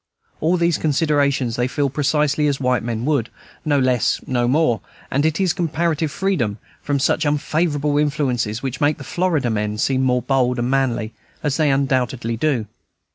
All 0.39 0.57
these 0.57 0.79
considerations 0.79 1.57
they 1.57 1.67
feel 1.67 1.87
precisely 1.87 2.47
as 2.47 2.59
white 2.59 2.81
men 2.81 3.05
would, 3.05 3.29
no 3.63 3.77
less, 3.77 4.19
no 4.25 4.47
more; 4.47 4.81
and 5.11 5.27
it 5.27 5.39
is 5.39 5.51
the 5.51 5.57
comparative 5.57 6.09
freedom 6.09 6.57
from 6.81 6.97
such 6.97 7.23
unfavorable 7.23 7.99
influences 7.99 8.63
which 8.63 8.81
makes 8.81 8.97
the 8.97 9.03
Florida 9.03 9.51
men 9.51 9.77
seem 9.77 10.01
more 10.01 10.23
bold 10.23 10.57
and 10.57 10.71
manly, 10.71 11.13
as 11.43 11.57
they 11.57 11.69
undoubtedly 11.69 12.35
do. 12.35 12.65